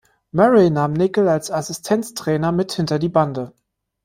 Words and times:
Murray 0.33 0.71
nahm 0.71 0.93
Nickel 0.93 1.29
als 1.29 1.51
Assistenztrainer 1.51 2.51
mit 2.51 2.71
hinter 2.71 2.97
die 2.97 3.07
Bande. 3.09 3.53